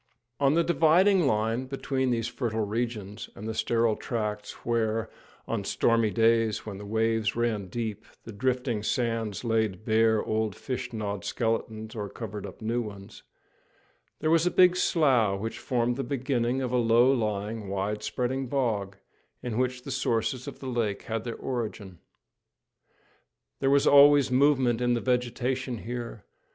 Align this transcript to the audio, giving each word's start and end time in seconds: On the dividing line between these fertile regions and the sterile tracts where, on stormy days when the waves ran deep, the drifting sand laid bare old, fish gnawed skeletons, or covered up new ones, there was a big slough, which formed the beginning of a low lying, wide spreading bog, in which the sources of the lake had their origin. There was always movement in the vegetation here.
On 0.39 0.55
the 0.55 0.63
dividing 0.63 1.27
line 1.27 1.67
between 1.67 2.09
these 2.09 2.27
fertile 2.27 2.65
regions 2.65 3.29
and 3.35 3.47
the 3.47 3.53
sterile 3.53 3.95
tracts 3.95 4.51
where, 4.65 5.11
on 5.47 5.63
stormy 5.63 6.09
days 6.09 6.65
when 6.65 6.79
the 6.79 6.87
waves 6.87 7.35
ran 7.35 7.67
deep, 7.67 8.03
the 8.23 8.31
drifting 8.31 8.81
sand 8.81 9.43
laid 9.43 9.85
bare 9.85 10.23
old, 10.23 10.55
fish 10.55 10.91
gnawed 10.91 11.23
skeletons, 11.23 11.93
or 11.93 12.09
covered 12.09 12.47
up 12.47 12.63
new 12.63 12.81
ones, 12.81 13.21
there 14.21 14.31
was 14.31 14.47
a 14.47 14.49
big 14.49 14.75
slough, 14.75 15.39
which 15.39 15.59
formed 15.59 15.97
the 15.97 16.03
beginning 16.03 16.63
of 16.63 16.71
a 16.71 16.77
low 16.77 17.13
lying, 17.13 17.67
wide 17.67 18.01
spreading 18.01 18.47
bog, 18.47 18.97
in 19.43 19.55
which 19.55 19.83
the 19.83 19.91
sources 19.91 20.47
of 20.47 20.57
the 20.57 20.67
lake 20.67 21.03
had 21.03 21.25
their 21.25 21.35
origin. 21.35 21.99
There 23.59 23.69
was 23.69 23.85
always 23.85 24.31
movement 24.31 24.81
in 24.81 24.95
the 24.95 24.99
vegetation 24.99 25.77
here. 25.77 26.25